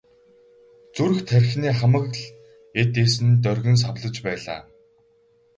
[0.95, 2.21] Зүрх тархины хамаг л
[2.81, 4.61] эд эс нь доргин савлаж байлаа.